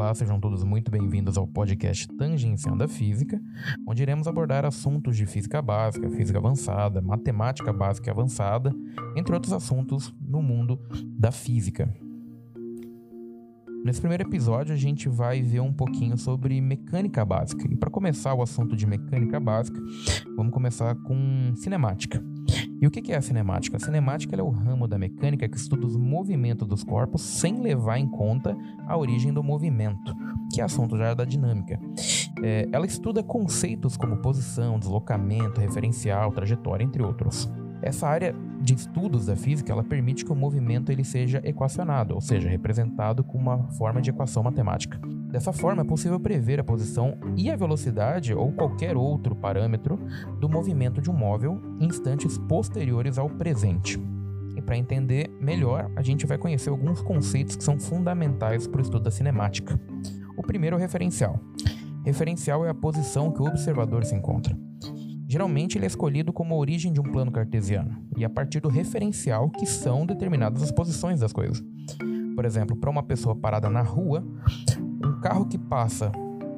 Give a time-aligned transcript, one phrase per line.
[0.00, 3.38] Olá, sejam todos muito bem-vindos ao podcast Tangenciando a Física,
[3.86, 8.72] onde iremos abordar assuntos de física básica, física avançada, matemática básica e avançada,
[9.14, 10.80] entre outros assuntos no mundo
[11.18, 11.94] da física.
[13.82, 17.66] Nesse primeiro episódio, a gente vai ver um pouquinho sobre mecânica básica.
[17.70, 19.80] E para começar o assunto de mecânica básica,
[20.36, 22.22] vamos começar com cinemática.
[22.80, 23.78] E o que é a cinemática?
[23.78, 27.98] A cinemática é o ramo da mecânica que estuda os movimentos dos corpos sem levar
[27.98, 30.14] em conta a origem do movimento,
[30.52, 31.80] que é assunto já da dinâmica.
[32.42, 37.50] É, ela estuda conceitos como posição, deslocamento, referencial, trajetória, entre outros.
[37.82, 42.20] Essa área de estudos da física, ela permite que o movimento ele seja equacionado, ou
[42.20, 45.00] seja, representado com uma forma de equação matemática.
[45.30, 49.98] Dessa forma, é possível prever a posição e a velocidade ou qualquer outro parâmetro
[50.38, 53.98] do movimento de um móvel em instantes posteriores ao presente.
[54.56, 58.82] E para entender melhor, a gente vai conhecer alguns conceitos que são fundamentais para o
[58.82, 59.80] estudo da cinemática.
[60.36, 61.40] O primeiro é o referencial.
[62.04, 64.56] Referencial é a posição que o observador se encontra.
[65.30, 68.68] Geralmente ele é escolhido como a origem de um plano cartesiano e a partir do
[68.68, 71.62] referencial que são determinadas as posições das coisas.
[72.34, 74.24] Por exemplo, para uma pessoa parada na rua,
[75.00, 76.10] um carro que passa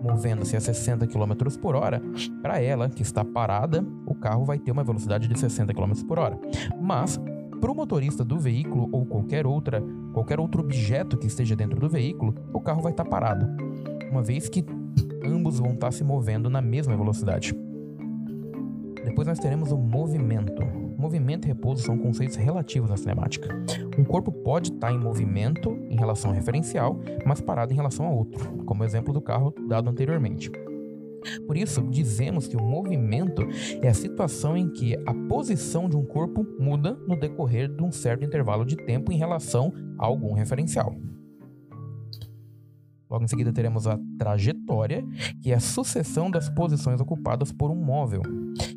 [0.02, 2.00] movendo-se a 60 km por hora,
[2.40, 6.18] para ela que está parada, o carro vai ter uma velocidade de 60 km por
[6.18, 6.40] hora.
[6.80, 7.20] Mas
[7.60, 9.84] para o motorista do veículo ou qualquer outra,
[10.14, 13.46] qualquer outro objeto que esteja dentro do veículo, o carro vai estar parado,
[14.10, 14.64] uma vez que
[15.22, 17.54] ambos vão estar se movendo na mesma velocidade.
[19.04, 20.62] Depois nós teremos o movimento.
[20.96, 23.48] Movimento e repouso são conceitos relativos à cinemática.
[23.98, 28.10] Um corpo pode estar em movimento em relação ao referencial, mas parado em relação a
[28.10, 30.50] outro, como o exemplo do carro dado anteriormente.
[31.46, 33.46] Por isso, dizemos que o movimento
[33.80, 37.92] é a situação em que a posição de um corpo muda no decorrer de um
[37.92, 40.94] certo intervalo de tempo em relação a algum referencial.
[43.12, 45.04] Logo em seguida teremos a trajetória,
[45.42, 48.22] que é a sucessão das posições ocupadas por um móvel.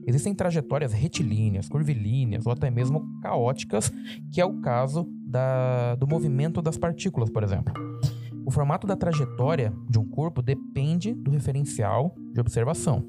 [0.05, 3.89] Existem trajetórias retilíneas, curvilíneas ou até mesmo caóticas,
[4.33, 7.73] que é o caso da, do movimento das partículas, por exemplo.
[8.45, 13.07] O formato da trajetória de um corpo depende do referencial de observação.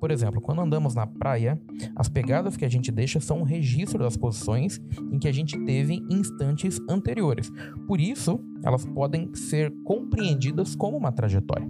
[0.00, 1.60] Por exemplo, quando andamos na praia,
[1.94, 4.80] as pegadas que a gente deixa são um registro das posições
[5.10, 7.50] em que a gente teve instantes anteriores.
[7.86, 11.68] Por isso, elas podem ser compreendidas como uma trajetória.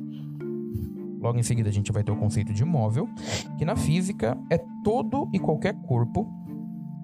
[1.20, 3.08] Logo em seguida, a gente vai ter o conceito de móvel,
[3.58, 6.28] que na física é todo e qualquer corpo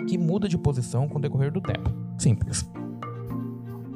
[0.09, 1.91] que muda de posição com o decorrer do tempo.
[2.19, 2.69] Simples.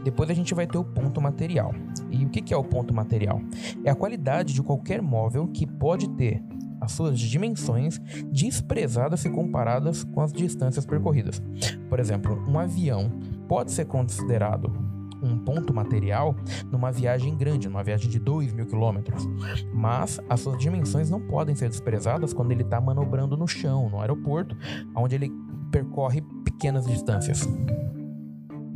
[0.04, 1.74] Depois a gente vai ter o ponto material.
[2.10, 3.40] E o que é o ponto material?
[3.84, 6.42] É a qualidade de qualquer móvel que pode ter
[6.86, 7.98] as suas dimensões
[8.30, 11.42] desprezadas se comparadas com as distâncias percorridas.
[11.88, 13.10] Por exemplo, um avião
[13.48, 14.72] pode ser considerado
[15.20, 16.36] um ponto material
[16.70, 19.26] numa viagem grande, numa viagem de 2 mil quilômetros.
[19.74, 24.00] Mas as suas dimensões não podem ser desprezadas quando ele está manobrando no chão, no
[24.00, 24.56] aeroporto,
[24.94, 25.32] onde ele
[25.72, 27.48] percorre pequenas distâncias.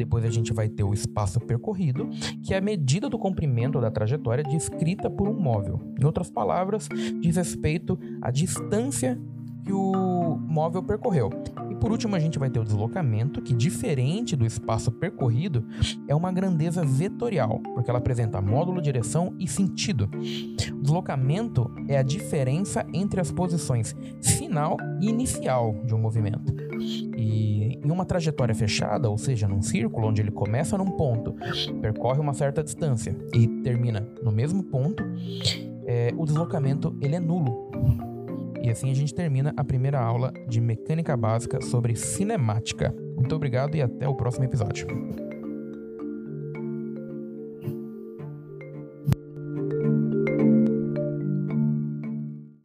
[0.01, 2.09] Depois a gente vai ter o espaço percorrido,
[2.43, 5.79] que é a medida do comprimento da trajetória descrita por um móvel.
[6.01, 6.89] Em outras palavras,
[7.21, 9.21] diz respeito à distância
[9.63, 11.29] que o móvel percorreu.
[11.71, 15.67] E por último, a gente vai ter o deslocamento, que diferente do espaço percorrido,
[16.09, 20.09] é uma grandeza vetorial, porque ela apresenta módulo, direção e sentido.
[20.73, 26.55] O deslocamento é a diferença entre as posições final e inicial de um movimento.
[27.19, 31.35] E em uma trajetória fechada, ou seja, num círculo onde ele começa num ponto,
[31.81, 35.03] percorre uma certa distância e termina no mesmo ponto,
[35.87, 37.71] é, o deslocamento ele é nulo.
[38.63, 42.95] E assim a gente termina a primeira aula de mecânica básica sobre cinemática.
[43.17, 44.87] Muito obrigado e até o próximo episódio.